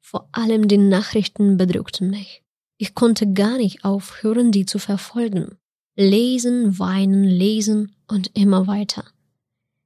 Vor 0.00 0.28
allem 0.32 0.68
die 0.68 0.76
Nachrichten 0.76 1.56
bedrückten 1.56 2.10
mich. 2.10 2.42
Ich 2.76 2.94
konnte 2.94 3.32
gar 3.32 3.56
nicht 3.56 3.84
aufhören, 3.84 4.52
die 4.52 4.66
zu 4.66 4.78
verfolgen. 4.78 5.56
Lesen, 5.96 6.78
weinen, 6.78 7.24
lesen 7.24 7.94
und 8.08 8.36
immer 8.36 8.66
weiter. 8.66 9.04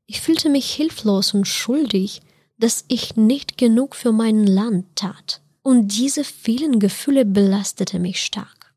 Ich 0.07 0.21
fühlte 0.21 0.49
mich 0.49 0.73
hilflos 0.73 1.35
und 1.35 1.47
schuldig, 1.47 2.23
dass 2.59 2.85
ich 2.88 3.14
nicht 3.14 3.57
genug 3.57 3.95
für 3.95 4.11
mein 4.11 4.47
Land 4.47 4.87
tat, 4.97 5.43
und 5.69 5.99
diese 5.99 6.25
vielen 6.25 6.81
Gefühle 6.81 7.27
belastete 7.27 7.99
mich 7.99 8.23
stark. 8.23 8.73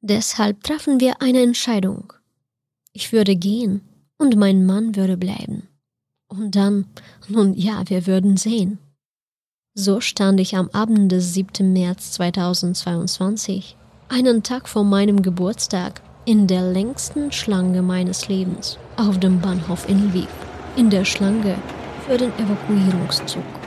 Deshalb 0.00 0.62
trafen 0.62 1.00
wir 1.00 1.20
eine 1.20 1.42
Entscheidung. 1.42 2.12
Ich 2.92 3.12
würde 3.12 3.34
gehen 3.34 3.80
und 4.16 4.36
mein 4.36 4.64
Mann 4.64 4.94
würde 4.94 5.16
bleiben. 5.16 5.66
Und 6.28 6.54
dann, 6.54 6.86
nun 7.26 7.54
ja, 7.54 7.82
wir 7.88 8.06
würden 8.06 8.36
sehen. 8.36 8.78
So 9.74 10.00
stand 10.00 10.38
ich 10.38 10.54
am 10.54 10.70
Abend 10.70 11.10
des 11.10 11.34
7. 11.34 11.72
März 11.72 12.12
2022, 12.12 13.76
einen 14.08 14.44
Tag 14.44 14.68
vor 14.68 14.84
meinem 14.84 15.22
Geburtstag, 15.22 16.00
in 16.26 16.46
der 16.46 16.62
längsten 16.62 17.32
Schlange 17.32 17.82
meines 17.82 18.28
Lebens 18.28 18.78
auf 18.96 19.18
dem 19.18 19.40
Bahnhof 19.40 19.88
in 19.88 20.10
Lviv 20.10 20.28
in 20.76 20.90
der 20.90 21.04
Schlange 21.04 21.56
für 22.06 22.16
den 22.16 22.30
Evakuierungszug. 22.38 23.59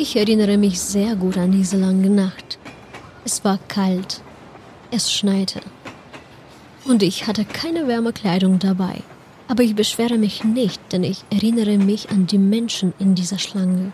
Ich 0.00 0.14
erinnere 0.14 0.58
mich 0.58 0.80
sehr 0.80 1.16
gut 1.16 1.36
an 1.36 1.50
diese 1.50 1.76
lange 1.76 2.08
Nacht. 2.08 2.60
Es 3.24 3.44
war 3.44 3.58
kalt, 3.66 4.20
es 4.92 5.12
schneite 5.12 5.60
und 6.84 7.02
ich 7.02 7.26
hatte 7.26 7.44
keine 7.44 7.88
Wärmekleidung 7.88 8.60
dabei. 8.60 9.02
Aber 9.48 9.64
ich 9.64 9.74
beschwere 9.74 10.16
mich 10.16 10.44
nicht, 10.44 10.80
denn 10.92 11.02
ich 11.02 11.24
erinnere 11.30 11.78
mich 11.78 12.10
an 12.10 12.28
die 12.28 12.38
Menschen 12.38 12.94
in 13.00 13.16
dieser 13.16 13.40
Schlange. 13.40 13.92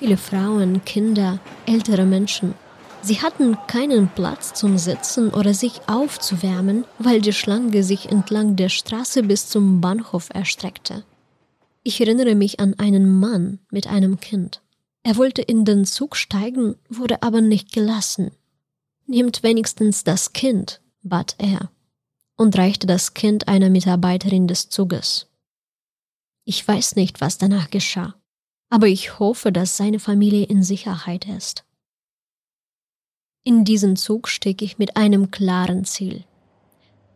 Viele 0.00 0.16
Frauen, 0.16 0.84
Kinder, 0.84 1.38
ältere 1.66 2.06
Menschen. 2.06 2.54
Sie 3.00 3.22
hatten 3.22 3.56
keinen 3.68 4.08
Platz 4.08 4.54
zum 4.54 4.78
Sitzen 4.78 5.30
oder 5.30 5.54
sich 5.54 5.80
aufzuwärmen, 5.86 6.86
weil 6.98 7.20
die 7.20 7.32
Schlange 7.32 7.84
sich 7.84 8.10
entlang 8.10 8.56
der 8.56 8.68
Straße 8.68 9.22
bis 9.22 9.48
zum 9.48 9.80
Bahnhof 9.80 10.28
erstreckte. 10.34 11.04
Ich 11.84 12.00
erinnere 12.00 12.34
mich 12.34 12.58
an 12.58 12.74
einen 12.78 13.20
Mann 13.20 13.60
mit 13.70 13.86
einem 13.86 14.18
Kind. 14.18 14.60
Er 15.04 15.16
wollte 15.16 15.42
in 15.42 15.66
den 15.66 15.84
Zug 15.84 16.16
steigen, 16.16 16.76
wurde 16.88 17.22
aber 17.22 17.42
nicht 17.42 17.72
gelassen. 17.72 18.30
Nehmt 19.06 19.42
wenigstens 19.42 20.02
das 20.02 20.32
Kind, 20.32 20.80
bat 21.02 21.36
er 21.38 21.70
und 22.36 22.56
reichte 22.56 22.86
das 22.86 23.12
Kind 23.12 23.46
einer 23.46 23.68
Mitarbeiterin 23.68 24.48
des 24.48 24.70
Zuges. 24.70 25.28
Ich 26.46 26.66
weiß 26.66 26.96
nicht, 26.96 27.20
was 27.20 27.36
danach 27.36 27.70
geschah, 27.70 28.14
aber 28.70 28.88
ich 28.88 29.18
hoffe, 29.18 29.52
dass 29.52 29.76
seine 29.76 30.00
Familie 30.00 30.46
in 30.46 30.62
Sicherheit 30.62 31.28
ist. 31.28 31.64
In 33.44 33.66
diesen 33.66 33.96
Zug 33.96 34.26
stieg 34.26 34.62
ich 34.62 34.78
mit 34.78 34.96
einem 34.96 35.30
klaren 35.30 35.84
Ziel. 35.84 36.24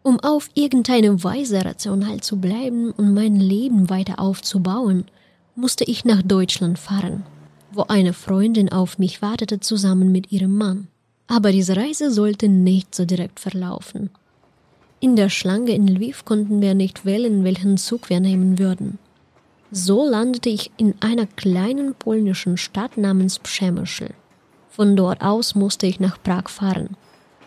Um 0.03 0.21
auf 0.21 0.51
irgendeine 0.53 1.25
Weise 1.25 1.65
rational 1.65 2.21
zu 2.21 2.39
bleiben 2.39 2.91
und 2.93 3.15
mein 3.15 3.37
Leben 3.37 3.89
weiter 3.89 4.19
aufzubauen, 4.19 5.07
musste 5.55 5.85
ich 5.85 6.05
nach 6.05 6.23
Deutschland 6.23 6.79
fahren, 6.79 7.25
wo 7.73 7.83
eine 7.83 8.13
Freundin 8.13 8.71
auf 8.71 8.99
mich 8.99 9.23
wartete 9.23 9.61
zusammen 9.61 10.11
mit 10.13 10.33
ihrem 10.33 10.57
Mann. 10.57 10.89
Aber 11.27 11.53
diese 11.53 11.77
Reise 11.77 12.11
sollte 12.11 12.49
nicht 12.49 12.95
so 12.95 13.05
direkt 13.05 13.41
verlaufen. 13.41 14.11
In 15.01 15.15
der 15.15 15.29
Schlange 15.29 15.73
in 15.73 15.87
Lviv 15.87 16.25
konnten 16.25 16.61
wir 16.61 16.75
nicht 16.75 17.05
wählen, 17.05 17.45
welchen 17.45 17.77
Zug 17.77 18.11
wir 18.11 18.21
nehmen 18.21 18.59
würden. 18.59 18.99
So 19.71 20.09
landete 20.09 20.49
ich 20.49 20.71
in 20.77 20.95
einer 21.01 21.27
kleinen 21.27 21.95
polnischen 21.95 22.57
Stadt 22.57 22.97
namens 22.97 23.39
Przemyśl. 23.39 24.11
Von 24.71 24.97
dort 24.97 25.21
aus 25.23 25.55
musste 25.55 25.87
ich 25.87 26.01
nach 26.01 26.23
Prag 26.23 26.49
fahren. 26.49 26.97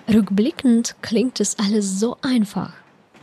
Rückblickend 0.07 0.95
klingt 1.01 1.39
es 1.39 1.57
alles 1.57 1.99
so 1.99 2.17
einfach, 2.21 2.73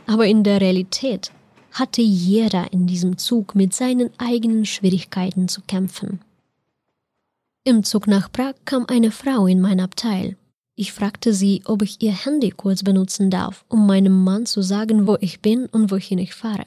aber 0.05 0.25
in 0.25 0.43
der 0.43 0.59
Realität 0.59 1.31
hatte 1.71 2.01
jeder 2.01 2.73
in 2.73 2.87
diesem 2.87 3.17
Zug 3.17 3.55
mit 3.55 3.73
seinen 3.73 4.09
eigenen 4.17 4.65
Schwierigkeiten 4.65 5.47
zu 5.47 5.61
kämpfen. 5.61 6.19
Im 7.69 7.83
Zug 7.83 8.07
nach 8.07 8.31
Prag 8.31 8.55
kam 8.65 8.87
eine 8.87 9.11
Frau 9.11 9.45
in 9.45 9.61
mein 9.61 9.79
Abteil. 9.79 10.37
Ich 10.73 10.91
fragte 10.91 11.35
sie, 11.35 11.61
ob 11.65 11.83
ich 11.83 12.01
ihr 12.01 12.13
Handy 12.13 12.49
kurz 12.49 12.81
benutzen 12.81 13.29
darf, 13.29 13.63
um 13.67 13.85
meinem 13.85 14.23
Mann 14.23 14.47
zu 14.47 14.63
sagen, 14.63 15.05
wo 15.05 15.17
ich 15.21 15.39
bin 15.41 15.67
und 15.67 15.91
wohin 15.91 16.17
ich 16.17 16.33
fahre. 16.33 16.65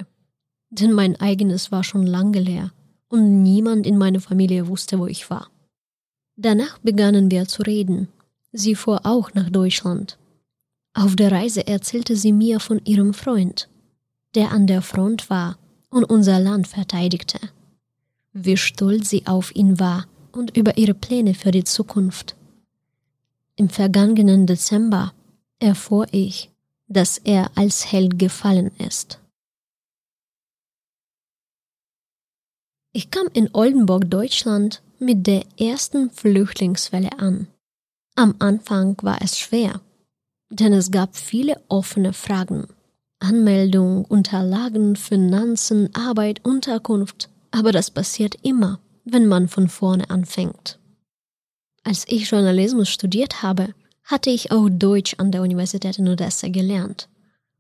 Denn 0.70 0.92
mein 0.92 1.20
eigenes 1.20 1.72
war 1.72 1.82
schon 1.82 2.06
lange 2.06 2.38
leer 2.38 2.70
und 3.08 3.42
niemand 3.42 3.84
in 3.84 3.98
meiner 3.98 4.20
Familie 4.20 4.68
wusste, 4.68 4.96
wo 5.00 5.08
ich 5.08 5.28
war. 5.28 5.48
Danach 6.36 6.78
begannen 6.78 7.32
wir 7.32 7.48
zu 7.48 7.62
reden. 7.62 8.06
Sie 8.52 8.76
fuhr 8.76 9.00
auch 9.02 9.34
nach 9.34 9.50
Deutschland. 9.50 10.18
Auf 10.94 11.16
der 11.16 11.32
Reise 11.32 11.66
erzählte 11.66 12.14
sie 12.14 12.32
mir 12.32 12.60
von 12.60 12.80
ihrem 12.84 13.12
Freund, 13.12 13.68
der 14.36 14.52
an 14.52 14.68
der 14.68 14.82
Front 14.82 15.30
war 15.30 15.58
und 15.90 16.04
unser 16.04 16.38
Land 16.38 16.68
verteidigte. 16.68 17.40
Wie 18.32 18.56
stolz 18.56 19.10
sie 19.10 19.26
auf 19.26 19.52
ihn 19.56 19.80
war 19.80 20.06
und 20.32 20.56
über 20.56 20.76
ihre 20.76 20.94
Pläne 20.94 21.34
für 21.34 21.50
die 21.50 21.64
Zukunft. 21.64 22.36
Im 23.56 23.68
vergangenen 23.68 24.46
Dezember 24.46 25.12
erfuhr 25.58 26.06
ich, 26.10 26.50
dass 26.88 27.18
er 27.18 27.50
als 27.54 27.90
Held 27.90 28.18
gefallen 28.18 28.70
ist. 28.78 29.18
Ich 32.92 33.10
kam 33.10 33.28
in 33.32 33.48
Oldenburg, 33.54 34.10
Deutschland, 34.10 34.82
mit 34.98 35.26
der 35.26 35.44
ersten 35.58 36.10
Flüchtlingswelle 36.10 37.18
an. 37.18 37.46
Am 38.14 38.34
Anfang 38.38 38.96
war 39.02 39.22
es 39.22 39.38
schwer, 39.38 39.80
denn 40.50 40.74
es 40.74 40.90
gab 40.90 41.16
viele 41.16 41.60
offene 41.68 42.12
Fragen. 42.12 42.66
Anmeldung, 43.18 44.04
Unterlagen, 44.04 44.96
Finanzen, 44.96 45.94
Arbeit, 45.94 46.44
Unterkunft. 46.44 47.30
Aber 47.50 47.72
das 47.72 47.90
passiert 47.90 48.34
immer, 48.42 48.80
wenn 49.04 49.26
man 49.26 49.48
von 49.48 49.68
vorne 49.68 50.08
anfängt. 50.10 50.78
Als 51.84 52.04
ich 52.08 52.30
Journalismus 52.30 52.88
studiert 52.88 53.42
habe, 53.42 53.74
hatte 54.04 54.30
ich 54.30 54.50
auch 54.52 54.68
Deutsch 54.68 55.14
an 55.18 55.32
der 55.32 55.42
Universität 55.42 55.98
in 55.98 56.08
Odessa 56.08 56.48
gelernt. 56.48 57.08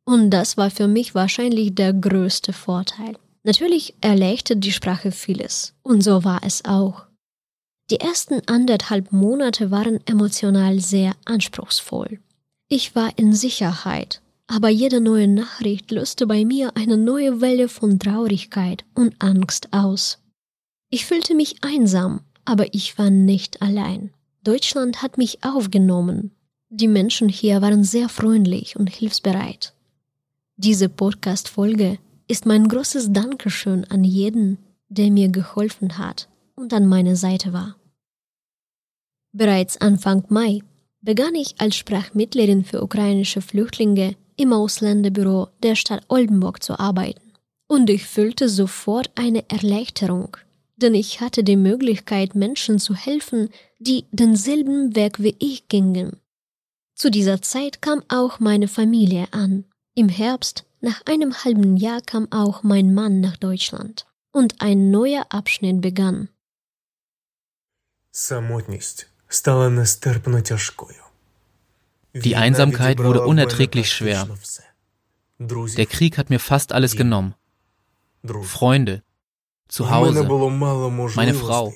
Und 0.04 0.30
das 0.30 0.56
war 0.56 0.70
für 0.70 0.88
mich 0.88 1.14
wahrscheinlich 1.14 1.74
der 1.74 1.92
größte 1.92 2.52
Vorteil. 2.52 3.16
Natürlich 3.44 3.94
erleichtert 4.00 4.62
die 4.62 4.72
Sprache 4.72 5.10
vieles. 5.10 5.74
Und 5.82 6.02
so 6.02 6.24
war 6.24 6.40
es 6.44 6.64
auch. 6.64 7.06
Die 7.90 8.00
ersten 8.00 8.40
anderthalb 8.46 9.12
Monate 9.12 9.70
waren 9.70 10.00
emotional 10.06 10.80
sehr 10.80 11.14
anspruchsvoll. 11.24 12.20
Ich 12.68 12.94
war 12.94 13.10
in 13.18 13.34
Sicherheit, 13.34 14.22
aber 14.46 14.68
jede 14.68 15.00
neue 15.00 15.28
Nachricht 15.28 15.90
löste 15.90 16.26
bei 16.26 16.44
mir 16.44 16.74
eine 16.76 16.96
neue 16.96 17.40
Welle 17.40 17.68
von 17.68 17.98
Traurigkeit 17.98 18.84
und 18.94 19.14
Angst 19.18 19.68
aus. 19.72 20.21
Ich 20.94 21.06
fühlte 21.06 21.34
mich 21.34 21.56
einsam, 21.62 22.20
aber 22.44 22.74
ich 22.74 22.98
war 22.98 23.08
nicht 23.08 23.62
allein. 23.62 24.12
Deutschland 24.44 25.00
hat 25.00 25.16
mich 25.16 25.42
aufgenommen. 25.42 26.32
Die 26.68 26.86
Menschen 26.86 27.30
hier 27.30 27.62
waren 27.62 27.82
sehr 27.82 28.10
freundlich 28.10 28.76
und 28.76 28.90
hilfsbereit. 28.90 29.72
Diese 30.56 30.90
Podcast-Folge 30.90 31.98
ist 32.28 32.44
mein 32.44 32.68
großes 32.68 33.10
Dankeschön 33.10 33.86
an 33.86 34.04
jeden, 34.04 34.58
der 34.90 35.10
mir 35.10 35.30
geholfen 35.30 35.96
hat 35.96 36.28
und 36.56 36.74
an 36.74 36.86
meiner 36.86 37.16
Seite 37.16 37.54
war. 37.54 37.76
Bereits 39.32 39.80
Anfang 39.80 40.24
Mai 40.28 40.60
begann 41.00 41.34
ich 41.34 41.58
als 41.58 41.74
Sprachmittlerin 41.74 42.66
für 42.66 42.82
ukrainische 42.82 43.40
Flüchtlinge 43.40 44.14
im 44.36 44.52
Ausländerbüro 44.52 45.48
der 45.62 45.74
Stadt 45.74 46.04
Oldenburg 46.08 46.62
zu 46.62 46.78
arbeiten. 46.78 47.32
Und 47.66 47.88
ich 47.88 48.04
fühlte 48.04 48.50
sofort 48.50 49.10
eine 49.14 49.48
Erleichterung, 49.48 50.36
denn 50.82 50.94
ich 50.94 51.20
hatte 51.20 51.44
die 51.44 51.56
Möglichkeit, 51.56 52.34
Menschen 52.34 52.78
zu 52.78 52.94
helfen, 52.94 53.50
die 53.78 54.04
denselben 54.10 54.94
Weg 54.94 55.22
wie 55.22 55.36
ich 55.38 55.68
gingen. 55.68 56.16
Zu 56.94 57.10
dieser 57.10 57.40
Zeit 57.42 57.82
kam 57.82 58.02
auch 58.08 58.40
meine 58.40 58.68
Familie 58.68 59.28
an. 59.32 59.64
Im 59.94 60.08
Herbst, 60.08 60.64
nach 60.80 61.02
einem 61.06 61.44
halben 61.44 61.76
Jahr, 61.76 62.00
kam 62.00 62.30
auch 62.30 62.62
mein 62.62 62.94
Mann 62.94 63.20
nach 63.20 63.36
Deutschland 63.36 64.06
und 64.32 64.60
ein 64.60 64.90
neuer 64.90 65.26
Abschnitt 65.30 65.80
begann. 65.80 66.28
Die 72.14 72.36
Einsamkeit 72.36 72.98
wurde 72.98 73.22
unerträglich 73.26 73.90
schwer. 73.90 74.28
Der 75.38 75.86
Krieg 75.86 76.18
hat 76.18 76.30
mir 76.30 76.38
fast 76.38 76.72
alles 76.72 76.94
genommen. 76.94 77.34
Freunde, 78.42 79.02
zu 79.72 79.90
Hause, 79.90 80.28
meine 81.16 81.34
Frau. 81.34 81.72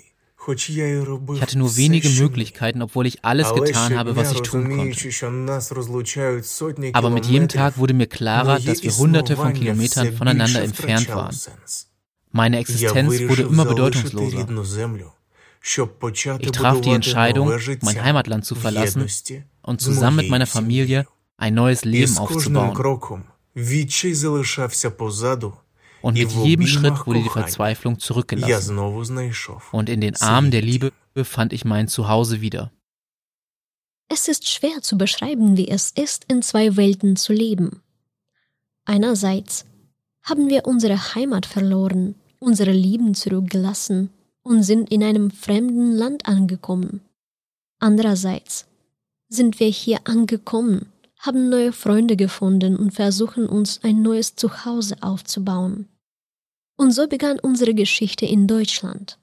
Ich 0.48 1.42
hatte 1.42 1.58
nur 1.58 1.76
wenige 1.76 2.08
Möglichkeiten, 2.10 2.82
obwohl 2.82 3.06
ich 3.06 3.24
alles 3.24 3.52
getan 3.54 3.96
habe, 3.98 4.14
was 4.14 4.32
ich 4.32 4.42
tun 4.42 4.76
konnte. 4.76 5.10
Aber 6.92 7.10
mit 7.10 7.26
jedem 7.26 7.48
Tag 7.48 7.78
wurde 7.78 7.94
mir 7.94 8.06
klarer, 8.06 8.60
dass 8.60 8.82
wir 8.82 8.92
hunderte 8.92 9.34
von 9.34 9.54
Kilometern 9.54 10.12
voneinander 10.12 10.62
entfernt 10.62 11.08
waren. 11.08 11.34
Meine 12.30 12.58
Existenz 12.58 13.18
wurde 13.28 13.42
immer 13.42 13.64
bedeutungsloser. 13.64 14.46
Ich 16.38 16.52
traf 16.52 16.80
die 16.82 16.90
Entscheidung, 16.90 17.50
mein 17.80 18.04
Heimatland 18.04 18.44
zu 18.44 18.54
verlassen 18.54 19.06
und 19.62 19.80
zusammen 19.80 20.18
mit 20.18 20.28
meiner 20.28 20.46
Familie 20.46 21.06
ein 21.38 21.54
neues 21.54 21.84
Leben 21.84 22.18
aufzubauen. 22.18 22.76
Und 26.06 26.14
mit 26.14 26.30
jedem 26.30 26.68
Schritt 26.68 27.04
wurde 27.04 27.20
die 27.20 27.28
Verzweiflung 27.28 27.98
zurückgelassen. 27.98 28.78
Und 28.78 29.88
in 29.88 30.00
den 30.00 30.14
Armen 30.22 30.52
der 30.52 30.62
Liebe 30.62 30.92
fand 31.24 31.52
ich 31.52 31.64
mein 31.64 31.88
Zuhause 31.88 32.40
wieder. 32.40 32.70
Es 34.08 34.28
ist 34.28 34.48
schwer 34.48 34.82
zu 34.82 34.96
beschreiben, 34.96 35.56
wie 35.56 35.66
es 35.66 35.90
ist, 35.90 36.26
in 36.28 36.42
zwei 36.42 36.76
Welten 36.76 37.16
zu 37.16 37.32
leben. 37.32 37.82
Einerseits 38.84 39.64
haben 40.22 40.48
wir 40.48 40.66
unsere 40.66 41.16
Heimat 41.16 41.44
verloren, 41.44 42.14
unsere 42.38 42.70
Lieben 42.70 43.16
zurückgelassen 43.16 44.10
und 44.44 44.62
sind 44.62 44.92
in 44.92 45.02
einem 45.02 45.32
fremden 45.32 45.90
Land 45.90 46.28
angekommen. 46.28 47.00
Andererseits 47.80 48.66
sind 49.28 49.58
wir 49.58 49.70
hier 49.70 49.98
angekommen, 50.04 50.86
haben 51.18 51.48
neue 51.48 51.72
Freunde 51.72 52.14
gefunden 52.14 52.76
und 52.76 52.92
versuchen 52.92 53.48
uns 53.48 53.80
ein 53.82 54.02
neues 54.02 54.36
Zuhause 54.36 54.98
aufzubauen. 55.00 55.88
Und 56.76 56.92
so 56.92 57.06
begann 57.08 57.38
unsere 57.38 57.74
Geschichte 57.74 58.26
in 58.26 58.46
Deutschland. 58.46 59.18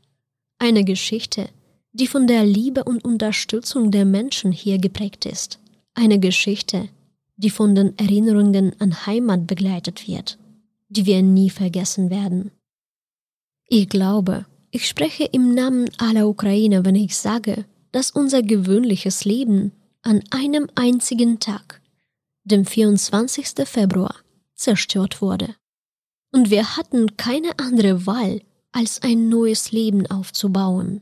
Eine 0.57 0.83
Geschichte, 0.83 1.49
die 1.91 2.07
von 2.07 2.25
der 2.25 2.45
Liebe 2.45 2.83
und 2.83 3.05
Unterstützung 3.05 3.91
der 3.91 4.05
Menschen 4.05 4.51
hier 4.51 4.79
geprägt 4.79 5.25
ist. 5.25 5.59
Eine 5.93 6.19
Geschichte, 6.19 6.89
die 7.35 7.51
von 7.51 7.75
den 7.75 7.97
Erinnerungen 7.97 8.73
an 8.79 9.05
Heimat 9.05 9.45
begleitet 9.45 10.07
wird, 10.07 10.37
die 10.89 11.05
wir 11.05 11.21
nie 11.21 11.49
vergessen 11.49 12.09
werden. 12.09 12.51
Ich 13.67 13.89
glaube, 13.89 14.45
ich 14.71 14.87
spreche 14.87 15.25
im 15.25 15.53
Namen 15.53 15.89
aller 15.97 16.27
Ukrainer, 16.27 16.83
wenn 16.83 16.95
ich 16.95 17.15
sage, 17.15 17.65
dass 17.91 18.09
unser 18.09 18.41
gewöhnliches 18.41 19.23
Leben 19.23 19.71
an 20.01 20.23
einem 20.31 20.67
einzigen 20.73 21.39
Tag, 21.39 21.81
dem 22.43 22.65
24. 22.65 23.67
Februar, 23.67 24.15
zerstört 24.55 25.21
wurde. 25.21 25.55
Und 26.33 26.49
wir 26.49 26.75
hatten 26.75 27.15
keine 27.15 27.57
andere 27.59 28.07
Wahl, 28.07 28.41
als 28.71 29.01
ein 29.03 29.29
neues 29.29 29.71
Leben 29.71 30.07
aufzubauen. 30.07 31.01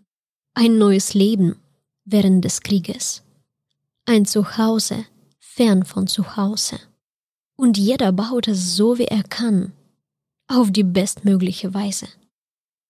Ein 0.54 0.78
neues 0.78 1.14
Leben 1.14 1.56
während 2.04 2.44
des 2.44 2.62
Krieges. 2.62 3.24
Ein 4.06 4.26
Zuhause 4.26 5.06
fern 5.40 5.86
von 5.86 6.08
Zuhause. 6.08 6.80
Und 7.56 7.78
jeder 7.78 8.12
baut 8.12 8.50
es 8.50 8.76
so, 8.76 8.98
wie 8.98 9.06
er 9.06 9.24
kann, 9.24 9.72
auf 10.48 10.70
die 10.70 10.84
bestmögliche 10.84 11.74
Weise. 11.74 12.08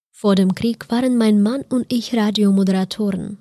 Vor 0.09 0.33
dem 0.33 0.55
Krieg 0.55 0.89
waren 0.89 1.17
mein 1.17 1.43
Mann 1.43 1.61
und 1.69 1.93
ich 1.93 2.15
Radiomoderatoren 2.15 3.37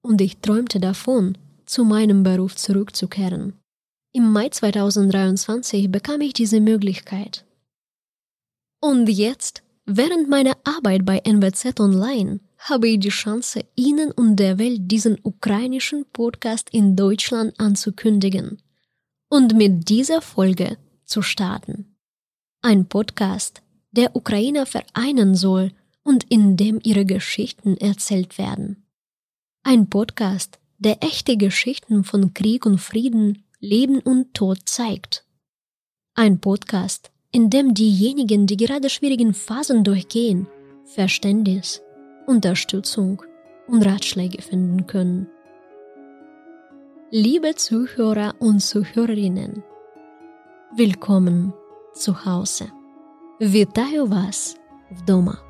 und 0.00 0.20
ich 0.22 0.38
träumte 0.38 0.80
davon, 0.80 1.36
zu 1.66 1.84
meinem 1.84 2.22
Beruf 2.22 2.56
zurückzukehren. 2.56 3.52
Im 4.12 4.32
Mai 4.32 4.48
2023 4.48 5.90
bekam 5.90 6.22
ich 6.22 6.32
diese 6.32 6.60
Möglichkeit. 6.60 7.44
Und 8.80 9.08
jetzt, 9.08 9.62
während 9.86 10.28
meiner 10.28 10.56
Arbeit 10.64 11.04
bei 11.04 11.18
NWZ 11.18 11.80
Online, 11.80 12.40
habe 12.58 12.88
ich 12.88 13.00
die 13.00 13.08
Chance, 13.08 13.64
Ihnen 13.74 14.12
und 14.12 14.36
der 14.36 14.58
Welt 14.58 14.90
diesen 14.90 15.18
ukrainischen 15.22 16.04
Podcast 16.12 16.68
in 16.70 16.94
Deutschland 16.94 17.58
anzukündigen 17.58 18.62
und 19.28 19.54
mit 19.54 19.88
dieser 19.88 20.22
Folge 20.22 20.76
zu 21.04 21.22
starten. 21.22 21.96
Ein 22.62 22.88
Podcast, 22.88 23.62
der 23.90 24.14
Ukrainer 24.14 24.66
vereinen 24.66 25.34
soll 25.34 25.72
und 26.02 26.24
in 26.24 26.56
dem 26.56 26.80
ihre 26.82 27.04
Geschichten 27.04 27.76
erzählt 27.76 28.38
werden. 28.38 28.84
Ein 29.62 29.90
Podcast, 29.90 30.58
der 30.78 31.02
echte 31.02 31.36
Geschichten 31.36 32.04
von 32.04 32.32
Krieg 32.32 32.64
und 32.64 32.78
Frieden, 32.78 33.44
Leben 33.58 33.98
und 34.00 34.34
Tod 34.34 34.68
zeigt. 34.68 35.24
Ein 36.14 36.40
Podcast, 36.40 37.10
in 37.37 37.49
dem 37.49 37.73
diejenigen, 37.73 38.45
die 38.47 38.57
gerade 38.57 38.89
schwierigen 38.89 39.33
Phasen 39.33 39.83
durchgehen, 39.83 40.47
Verständnis, 40.85 41.81
Unterstützung 42.27 43.21
und 43.67 43.81
Ratschläge 43.83 44.41
finden 44.41 44.87
können. 44.87 45.27
Liebe 47.11 47.55
Zuhörer 47.55 48.35
und 48.39 48.59
Zuhörerinnen, 48.61 49.63
willkommen 50.75 51.53
zu 51.93 52.25
Hause. 52.25 52.65
Вітаю 53.41 54.05
вас 54.05 54.57
вдома. 54.91 55.46